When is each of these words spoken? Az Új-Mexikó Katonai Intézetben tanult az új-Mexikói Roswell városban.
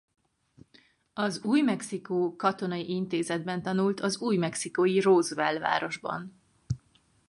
Az 1.13 1.43
Új-Mexikó 1.43 2.35
Katonai 2.35 2.89
Intézetben 2.89 3.61
tanult 3.61 3.99
az 3.99 4.17
új-Mexikói 4.21 4.99
Roswell 4.99 5.59
városban. 5.59 6.41